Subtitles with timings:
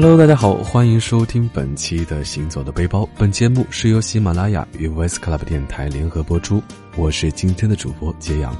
[0.00, 3.02] Hello，大家好，欢迎收听本期的《行走的背包》。
[3.18, 6.62] 本节目是由喜马拉雅与 Voice Club 电台联合播出，
[6.96, 8.54] 我是今天的主播杰阳。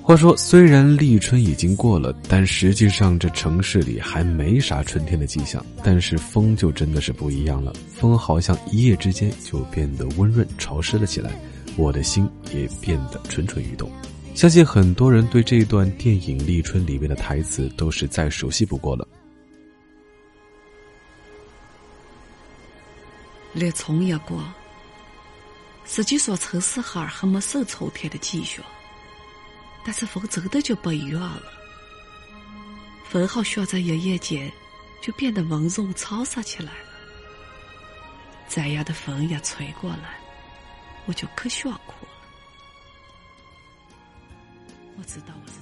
[0.00, 5.62] 话说，虽然立春已经过了，但实际上这城市里还没啥春天的迹象。
[5.84, 11.38] 但是风就真的是不一样了，风好像一夜之间就变得温润潮湿了起来，
[11.76, 13.90] 我的心也变得蠢蠢欲动。
[14.38, 19.04] 相信很多人对这一段电影《立春》里面的台词都是再熟悉不过了。
[23.52, 24.40] 立春一过，
[25.84, 28.62] 实际说城市孩儿还没受秋天的积雪，
[29.84, 31.42] 但是风真的就不一样了。
[33.08, 34.48] 风好像在一夜间
[35.02, 36.88] 就变得温柔沧桑起来了。
[38.48, 40.16] 这样的风一吹过来，
[41.06, 42.06] 我就可想哭。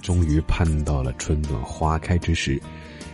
[0.01, 2.61] 终于盼到了春暖花开之时，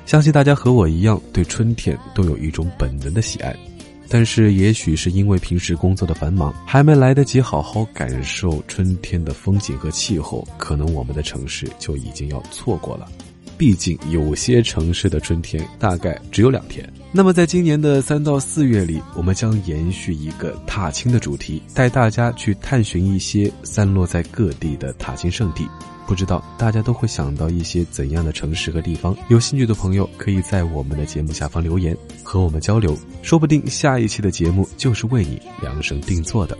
[0.05, 3.55] 相信大家和我一样对春天都有一种本能的喜爱。
[4.09, 13.09] 但是，也许是因为平时工作的繁忙，还没来得及好好感受春天的风景和气候，可能我们的城市就已经要错过了。
[13.57, 16.87] 毕竟，有些城市的春天大概只有两天。
[17.15, 25.69] 那么，在今年的三到四月里，我们将延续一个踏青的主题，带大家去探寻一些散落在各地的踏青圣地。
[26.07, 29.15] 不知道大家都会想到一些怎样的城市和地方？
[29.29, 36.57] 有兴趣的朋友可以在我们的节目下方留言，和我们交流，说不定下一期的节目就是为你量身定做的。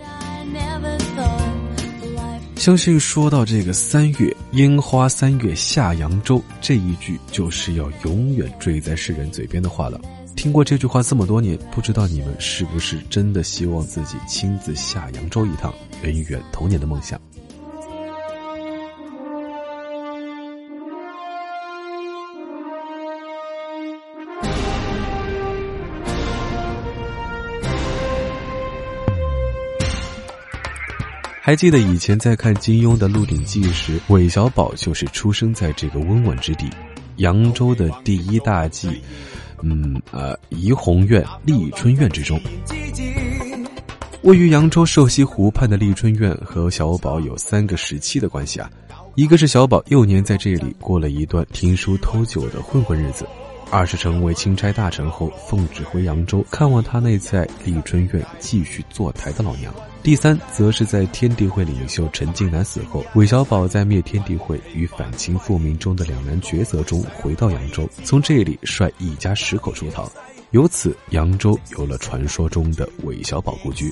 [2.58, 10.00] 相信说到这个三月烟花三月下扬州这一句，就是要永远坠在世人嘴边的话了。
[10.36, 17.20] 听过这句话这么多年，不知道你们是不是真的希望自己亲自下扬州一趟，圆一圆童年的梦想？
[31.46, 36.70] 还记得以前在看金庸的《鹿鼎记》时，韦小宝就是出生在这个温婉之地，
[37.18, 38.90] 扬州的第一大妓，
[39.64, 42.40] 嗯呃怡红院丽春院之中。
[44.22, 48.70] 位于扬州瘦西湖畔的丽春院和小宝有三个时期的关系啊，
[49.16, 53.28] 一个是小宝幼年在这里过了一段听书偷酒的混混日子，
[53.74, 59.74] 二是成为钦差大臣后奉旨回扬州看望他那在丽春院继续坐台的老娘。
[60.04, 70.08] 第三，则是在天地会领袖陈近南死后，韦小宝在灭天地会与反清复明中的两难抉择中回到扬州，从这里率一家十口出逃，
[70.52, 73.92] 由此扬州有了传说中的韦小宝故居。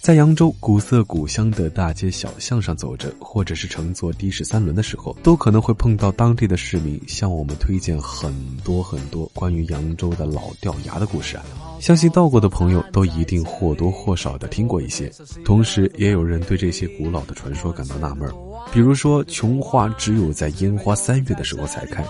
[0.00, 11.44] 在扬州古色古香的大街小巷上走着，或者是乘坐的士三轮的时候，都可能会碰到当地的市民向我们推荐很多很多关于扬州的老掉牙的故事啊。
[11.80, 15.10] 相信到过的朋友都一定或多或少的听过一些，
[15.42, 18.30] 同时也有人对这些古老的传说感到纳闷，
[18.74, 22.04] 比如说琼花只有在烟花三月的时候才开，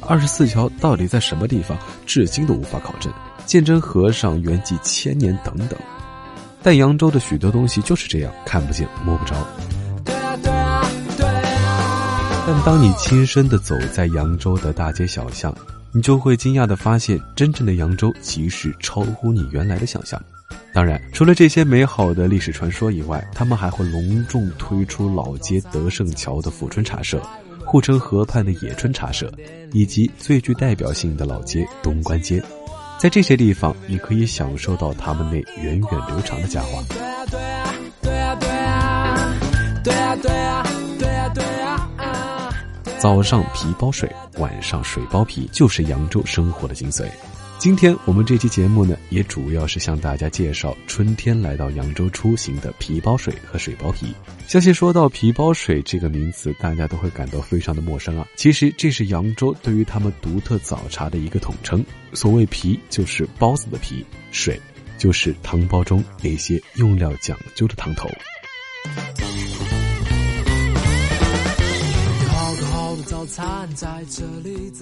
[0.00, 3.12] 二十四桥到底在什么地方，至今都无法考证，
[3.46, 5.78] 鉴真和尚圆寂千年等等。
[6.62, 9.34] 但扬州的许多东西就是这样，看不见摸不着。
[12.46, 15.54] 但当你亲身的走在扬州的大街小巷，
[15.92, 20.20] 你就会惊讶的发现，真正的扬州其实超乎你原来的想象。
[20.72, 27.20] 当然，除了这些美好的历史传说以外，他们还会隆重推出老街德胜桥的富春茶社、
[27.64, 29.32] 护城河畔的野春茶社，
[29.72, 32.42] 以及最具代表性的老街东关街。
[33.00, 36.84] 在这些地方，你可以享受到他们那源远流长的佳话。
[42.98, 47.06] 早上皮包水，晚上水包皮，就是扬州生活的精髓。
[47.60, 54.14] 今天我们这期节目呢，也主要是向大家介绍春天来到扬州出行的皮包水和水包皮。
[54.48, 58.26] 相信说到皮包水这个名词，大家都会感到非常的陌生啊。
[58.34, 61.84] 其实这是扬州对于他们独特早茶的一个统称。
[62.14, 64.02] 所谓皮，就是包子的皮；
[64.32, 64.58] 水，
[64.96, 68.08] 就是汤包中那些用料讲究的汤头。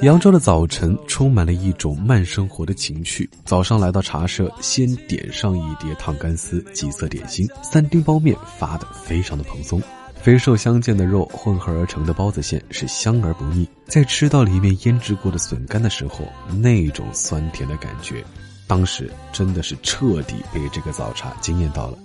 [0.02, 3.28] 扬州的早晨充满了一种慢生活的情趣。
[3.44, 9.82] 早上来到茶社，先点上一碟烫干丝、几色点心、三丁包面，发的非常的蓬松。
[10.20, 16.26] 肥瘦相间的肉混合而成的包子馅是香而不腻，在吃到里面腌制过的笋干的时候，
[16.56, 18.25] 那种酸甜的感觉，
[18.66, 21.99] 当时真的是彻底被这个早茶惊艳到了。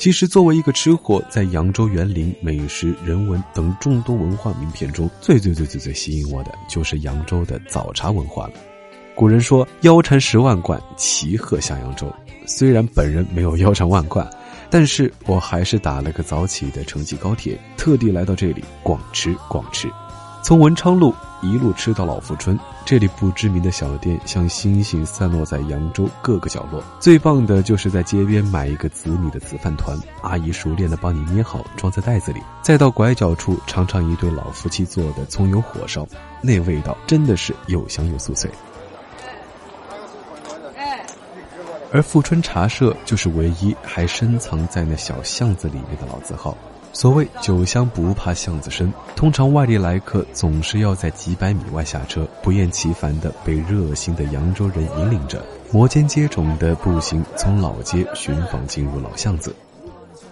[0.00, 8.54] 其实，作为一个吃货，在扬州园林、美食、人文等众多文化名片中，最最最最最吸引我的就是扬州的早茶文化了。
[9.14, 12.10] 古人说“腰缠十万贯，骑鹤下扬州”。
[12.48, 14.26] 虽然本人没有腰缠万贯，
[14.70, 19.86] 但是我还是打了个早起的城际高铁，特地来到这里逛吃逛吃。
[20.42, 26.82] 从文昌路一路吃到老富春，这里不知名的小店像星星散落在扬州各个角落。
[26.98, 32.40] 最棒的就是在街边买一个紫米的紫饭团，阿姨熟练的帮你捏好，装在袋子里。
[32.62, 36.06] 再到拐角处尝尝一对老夫妻做的葱油火烧，
[36.42, 38.50] 那味道真的是又香又酥脆。
[41.92, 46.56] 而富春茶社就是唯一还深藏在那小巷子里面的老字号。
[46.92, 55.42] 所谓酒香不怕巷子深，通常外地来客总是要在几百米外下车，不厌其烦地被热心的扬州人引领着，
[55.72, 59.54] 摩肩接踵地步行从老街寻访进入老巷子。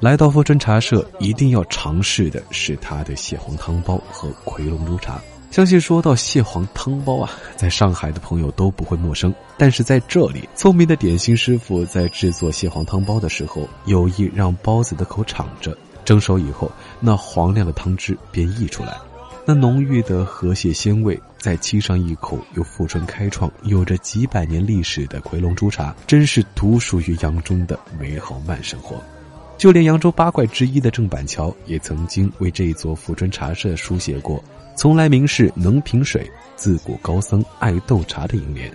[0.01, 5.21] 来到富春茶社，一定要尝试的是它的蟹黄汤包和葵龙珠茶。
[5.51, 9.35] 相信说到蟹黄汤包啊，在上海的朋友都不会陌生。
[9.57, 15.77] 但是在这里，聪明的点心师傅在制作蟹黄汤包的时候，有意让包子的口敞着。
[16.09, 18.97] 蒸熟以后，那黄亮的汤汁便溢出来，
[19.45, 28.97] 那浓郁的河蟹鲜味，再沏上一口由富春开创、有着几百年历史的奎龙珠茶，真是独属于扬州的美好慢生活。
[29.59, 34.43] 就连扬州八怪之一的郑板桥，也曾经为这一座富春茶社书写过
[34.75, 36.27] “从来名士能评水，
[36.57, 38.73] 自古高僧爱斗茶”的楹联。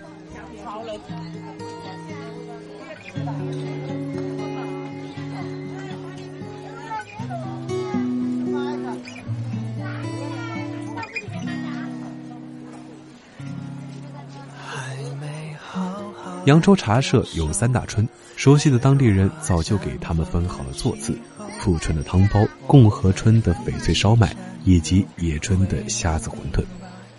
[16.46, 18.06] 扬州茶社有三大春，
[18.36, 21.16] 熟悉的当地人早就给他们分好了座次：
[21.58, 26.62] 富春的汤包、共和春的翡翠烧麦，以及野春的虾子馄饨。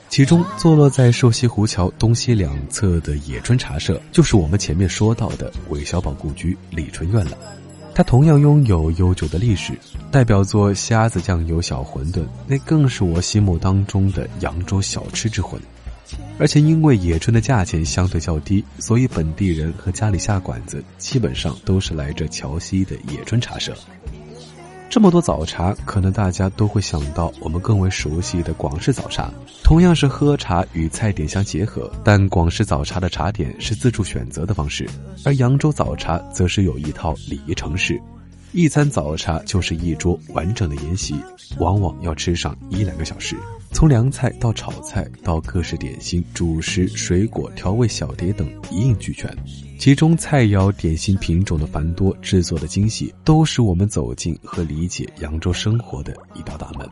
[0.09, 7.35] 其中坐落在瘦西湖桥东西两侧的野春茶社，就是我们前面说到的韦小宝故居李春苑了。
[7.95, 9.73] 它同样拥有悠久的历史，
[10.11, 15.59] 代表作虾子酱油小馄饨，那更是我心目当中的扬州小吃之魂。
[16.37, 23.75] 而且因为野春的价钱相对较低，所以本地人和家里下馆子基本上都是来这桥西的野春茶社。
[24.87, 29.29] 这么多早茶，可能大家都会想到我们更为熟悉的广式早茶，
[29.61, 34.87] 同样是喝茶与菜点相结合，但广式早茶的茶点是自助选择的方式，
[35.25, 37.99] 而扬州早茶则是有一套礼仪程式。
[38.53, 41.15] 一餐早茶就是一桌完整的宴席，
[41.57, 43.35] 往往要吃上一两个小时。
[43.75, 49.29] 从凉菜到炒菜，到各式点心、主食、水果、调味小碟等一应俱全。
[49.77, 56.89] 其中菜肴、点心品种的繁多，制作的精细，都是我们走进和理解扬州生活的一道大门。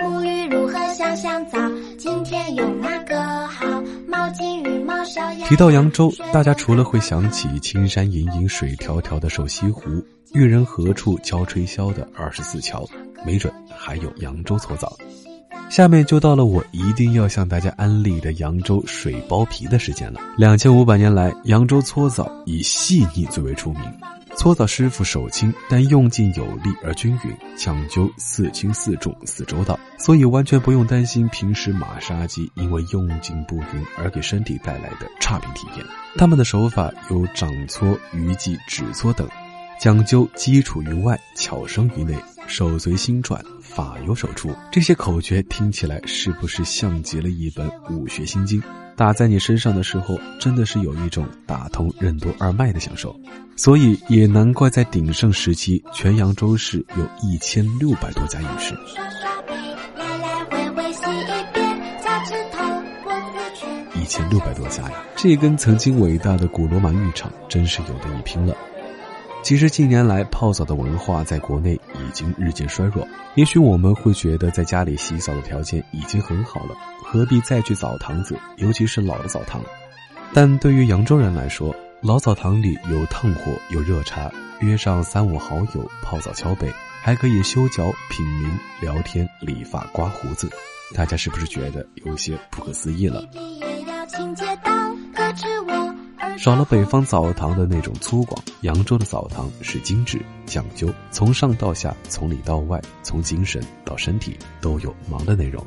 [0.00, 1.56] 沐浴如何香香皂？
[1.96, 3.64] 今天用哪个好？
[4.08, 4.77] 毛巾、羽毛烧
[5.48, 9.82] 提到扬州，大家除了会想起青山隐隐、水迢迢的瘦西湖，
[10.34, 12.84] 玉人何处敲吹箫的二十四桥，
[13.24, 14.96] 没准还有扬州搓澡。
[15.70, 20.20] 下面就到了我一定要向大家安利的扬州水包皮的时间了。
[20.36, 23.82] 两千五百年来，扬州搓澡以细腻最为出名。
[24.38, 35.84] 搓澡师傅手轻，但用劲有力而均匀，讲究四轻四重四周到，所以完全不用担心平时马杀鸡因为用劲不匀而给身体带来的差评体验。
[36.16, 39.28] 他们的手法有掌搓、鱼际、指搓等，
[39.80, 42.14] 讲究基础于外，巧生于内，
[42.48, 44.50] 手随心转，法由手出。
[44.72, 48.60] 这些口诀听起来是不是像极了一本武学心经？
[48.96, 53.14] 打在你身上的时候，真的是有一种打通任督二脉的享受，
[53.54, 58.74] 所以也难怪在鼎盛时期，全扬州市有一千六百多家浴室。
[63.94, 68.56] 一千六百多家呀，这跟曾经伟大的古罗马浴场真是有的一拼了。
[69.44, 71.78] 其实近年来泡澡的文化在国内
[72.08, 76.74] 已经日渐衰弱，也许我们会觉得在家里洗澡的条件已经很好了。
[77.04, 79.62] 何必再去澡堂子，尤其是老的澡堂？
[80.32, 86.72] 但对于扬州人来说，老澡堂里有炭火，有热茶，约上三五好友泡澡敲背，
[87.02, 88.50] 还可以修脚、品茗、
[88.80, 90.50] 聊天、理发、刮胡子，
[90.94, 93.22] 大家是不是觉得有些不可思议了？
[96.38, 105.66] 少了北方澡堂的那种粗犷，扬州的澡堂是精致讲究，从上到下，从里到外，从精神到身体都有忙的内容。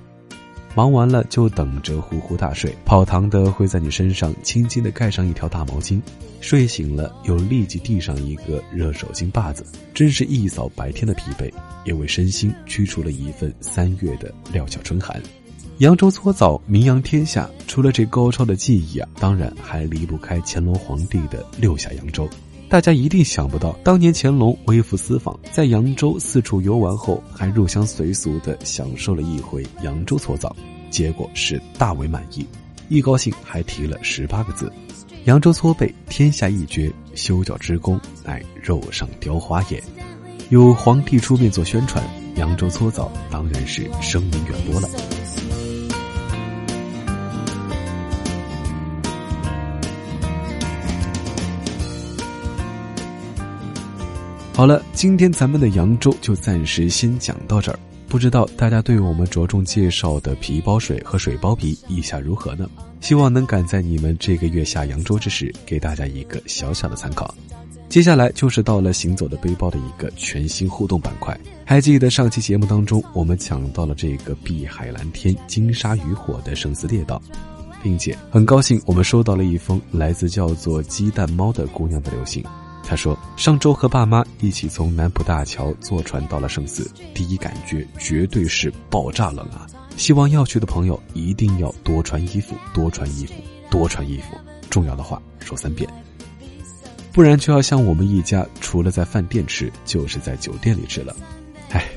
[0.73, 6.01] 忙完了就等着呼呼大睡，跑堂的会在你身上轻轻地盖上一条大毛巾，
[6.39, 11.51] 睡醒了又立即递上一个热手巾把子，真是一扫白天的疲惫，
[11.83, 15.21] 也为身心驱除了一份三月的料峭春寒。
[15.81, 22.29] 扬州搓澡名扬天下，除了这高超的技艺啊，当然还离不开乾隆皇帝的六下扬州。
[22.69, 30.55] 大家一定想不到，当年乾隆微服私访，在扬州四处游玩后，还入乡随俗的享受了一回扬州搓澡，
[30.91, 32.45] 结果是大为满意，
[32.87, 34.71] 一高兴还提了十八个字
[35.25, 39.83] ：“扬州搓背天下一绝，修脚之功乃肉上雕花也。”
[40.49, 44.87] 有皇帝出面做宣传，扬州搓澡当然是声名远播了。
[54.61, 57.79] 好了，今天咱们的扬州就暂时先讲到这儿。
[58.07, 62.69] 不知道大家对我们着重介绍的皮包水和水包皮意下如何呢？
[62.99, 67.33] 希望能赶在你们这个月下扬州之时，给大家一个小小的参考。
[67.89, 71.35] 接下来就是到了行走的背包的一个全新互动板块。
[71.65, 77.19] 还记得上期节目当中，我们讲到了这个碧海蓝天、金沙渔火的生死列岛，
[77.81, 82.43] 并且很高兴我们收到了一封来自叫做鸡蛋猫的姑娘的留信。
[82.83, 89.65] 他说：“上周和爸妈一起从南浦大桥坐船到了圣寺，第一感觉绝对是爆炸冷啊！
[89.95, 93.33] 希望要去的朋友一定要多穿衣服，多穿衣服，
[93.69, 94.37] 多穿衣服。
[94.69, 95.89] 重要的话说三遍，
[97.13, 101.15] 不然就要像我们一家，除了在饭店吃，就是在酒店里吃了。
[101.69, 101.87] 哎，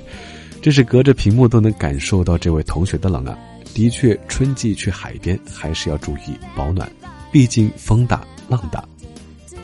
[0.63, 3.37] 这是隔着屏幕都能感受到这位同学的冷啊！
[3.75, 6.89] 的确，春季去海边还是要注意保暖，
[7.33, 8.85] 毕竟风大浪大。”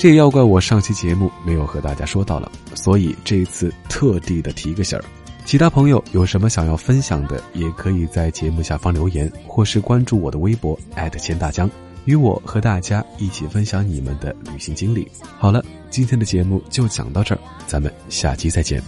[0.01, 5.05] 这也要怪我上期节目没有和大家说到了，所以这一次特地的提个醒儿。
[5.45, 10.79] 其他朋友有什么想要分享的，也可以在节目下方留言，或是关注我的微博
[11.19, 11.71] 钱大江，
[12.07, 15.07] 与我和大家一起分享你们的旅行经历。
[15.39, 18.83] 好了，今天的节目就讲到这儿，咱们下期再见。